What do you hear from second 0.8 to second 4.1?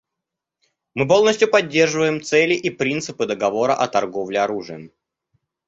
Мы полностью поддерживаем цели и принципы договора о